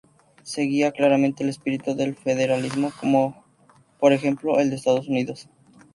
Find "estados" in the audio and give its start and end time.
4.77-5.07